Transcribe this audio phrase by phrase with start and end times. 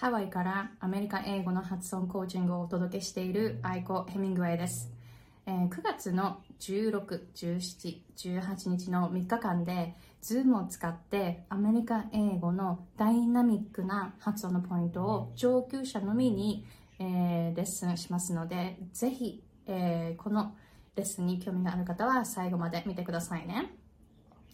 [0.00, 4.90] ハワイからアメリカ英語の発音コーチングをお届けしているアイコ・ヘミングウェイです。
[5.44, 16.64] えー、9月の16、17、18日の3日間で Zoom を使ってアメリカ英語のダイナミックな発音のポイントを上級者のみに、
[16.98, 20.54] えー、レッスンしますので、ぜひ、えー、この
[20.96, 23.70] レッスンに興味がある方は最後まで見てくださいね。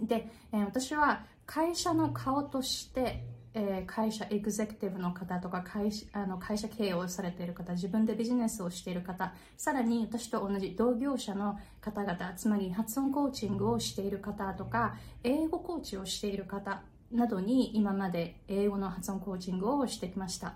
[0.00, 20.54] で、え、私は会社の顔としてえー、会社エグゼクティブの方とか会あの会社経営をされている方自分でビジネスをしている方さらに私と同じ同業者の方々つまり発音コーチングをしている方とか英語コーチをしている方などに今まで英語の発音コーチングをしてきました。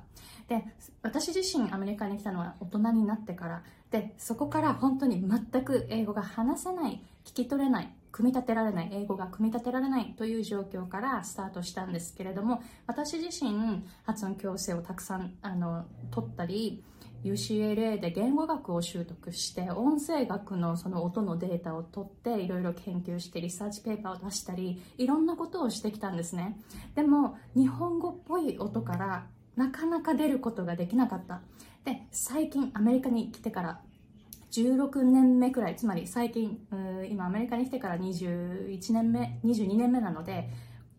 [0.48, 0.64] で
[1.02, 16.84] 私自身アメリカに来たのは大人になってからでそこから本当に全く英語が話せない聞き取れない組み立てられない英語が組み立てられないという状況からスタートしたんですけれども私自身発音矯正をたくさんあの取ったり
[17.24, 26.58] UCLA で言語学を習得して音声学のその音のデータを取っていろいろ研究してリサーチペーパーを出したりいろんなことをしてきたんですね。
[26.94, 29.26] でも日本語っぽい音から
[29.56, 31.42] なかなか出ることができなかった。
[31.84, 33.80] で最近アメリカに来てから
[34.52, 36.58] 16年目くらいつまり最近
[37.08, 40.50] 今アメリカに来てから21年目22年目なので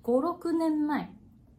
[0.04, 1.12] 56年前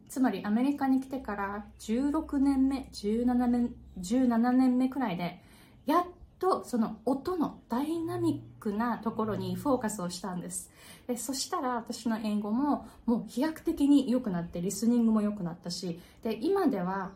[0.09, 5.41] つまりアメリカに来てから16年目17年 ,17 年目くらいで
[5.85, 6.03] やっ
[6.37, 10.69] とその音のダイナミックなところにフォーカスをしたんです。
[11.07, 17.11] でそしたら私の英語ももう飛躍的に良くなってリスニングも良くなったしで今では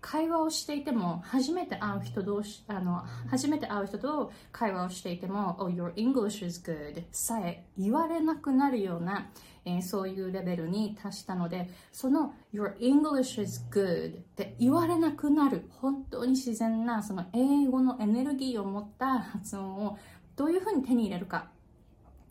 [0.00, 9.30] 会話をしていても初めて会う人同士あの初めて会う人と会話をしていても「Oh, your English is good」さえ言われなくなるような、
[9.64, 19.98] えー、そういうレベルに達したのでその「Your English is good」って言われなくなる本当に自然なその英語のエネルギーを持った発音を
[20.36, 21.50] どういうふうに手に入れるか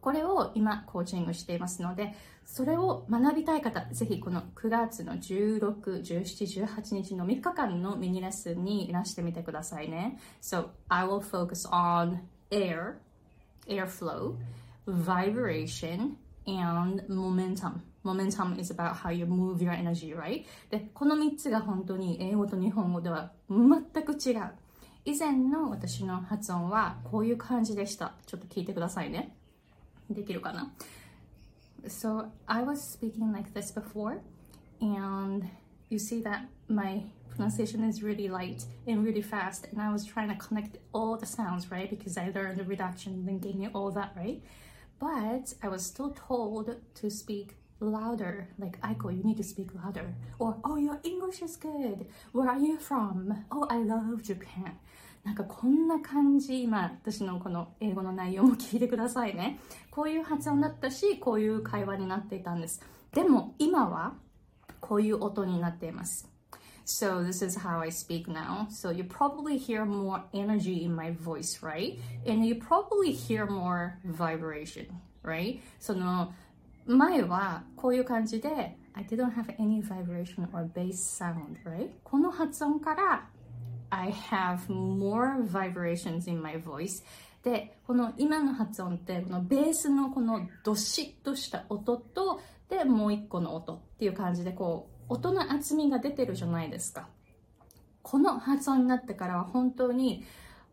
[0.02, 2.16] これを今コーチングしていますので、
[2.46, 5.60] それを学びたい方、ぜひこの9月の16、
[6.02, 10.20] 17、18日の3日間のミニレッスンにいらしてみてくださいね。
[10.42, 12.96] So, I will focus on air,
[13.68, 14.36] airflow,
[14.88, 16.16] vibration,
[16.48, 17.82] and momentum.
[18.04, 20.46] Momentum is about how you move your energy, right?
[20.72, 24.52] で、この3つが本当に英語と日本語では全く違う。
[25.06, 28.14] 以前の私の発音はこういう感じでした。
[28.26, 29.36] ちょっと聞いてくださいね。
[30.11, 30.73] できるかな
[31.87, 34.21] So I was speaking like this before
[34.81, 35.45] and
[35.91, 40.29] you see that my pronunciation is really light and really fast and I was trying
[40.29, 44.13] to connect all the sounds right because I learned the reduction and gaining all that
[44.17, 44.43] right
[44.99, 50.15] but I was still told to speak louder like Aiko you need to speak louder
[50.39, 54.79] or oh your English is good where are you from oh I love Japan
[55.24, 59.60] なんかこんな感じ、今私のこの英語の内容も聞いてくださいね。
[59.92, 62.82] こういう発音だったし、こういう会話になっていたんです。
[63.12, 64.14] でも今は
[64.80, 66.30] こういう音になっています。
[66.86, 68.68] So this is how I speak now.
[68.70, 72.00] So you probably hear more energy in my voice, right?
[72.26, 74.88] And you probably hear more vibration,
[75.24, 75.60] right?
[75.80, 76.34] その
[76.88, 81.92] 前はこういう感じで I didn't have any vibration or bass sound, right?
[82.04, 83.30] この発音から
[83.90, 87.04] I have more vibrations in my voice.
[87.44, 97.08] でこの今の発音ってこのベースのこのどしっとした音とでもう一個の音っていう感じでこう音の厚みが出てるじゃないですか。
[98.02, 100.26] この発音になってからは本当に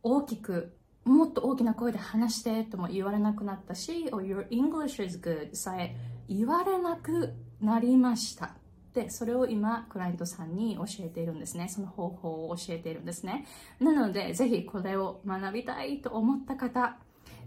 [0.02, 5.96] 大きくもっと大きな声で話してとも言われなくなったし or your English is good さえ
[6.28, 8.56] 言われなくなりました。
[8.96, 13.46] でそれを今クライアントさんに教えているんですねその方法を教えているんですね
[13.78, 16.96] なのでぜひこれを学びたいと思った方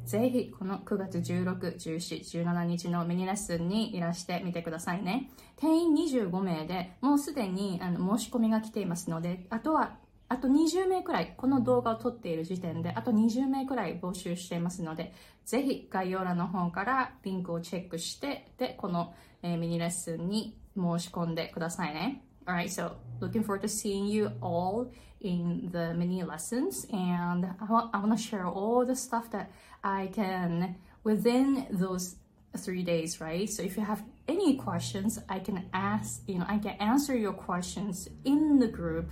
[0.05, 5.29] ぜひこの9月16、17、17日のミニレッスンにいらしてみてくださいね。
[5.57, 9.97] 定員25名でもうすでにあの申し込みが来ていますので、あとは
[10.29, 15.11] あと20名くらい、この動画を撮っている時点で、あと20名くらい募集していますので、
[15.45, 22.23] ぜひ概要欄の方からリンクをチェックして、で、この、えー、ミニレッスンに申し込んでくださいね。
[22.45, 24.91] Alright, so looking forward to seeing you all
[25.21, 29.49] in the mini lessons and I want, I want to share all the stuff that
[29.83, 32.15] I can within those
[32.57, 33.47] three days, right?
[33.49, 37.33] So if you have any questions, I can ask, you know, I can answer your
[37.33, 39.11] questions in the group,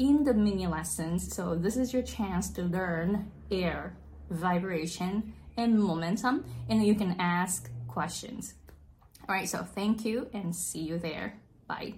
[0.00, 1.32] in the mini lessons.
[1.32, 3.94] So this is your chance to learn air,
[4.30, 8.54] vibration, and momentum, and you can ask questions.
[9.28, 11.38] All right, so thank you and see you there.
[11.68, 11.94] Bye.